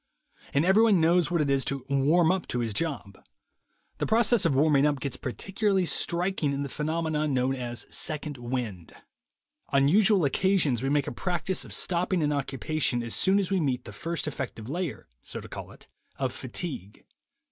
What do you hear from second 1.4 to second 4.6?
it is to 'warm up' to his job. The process of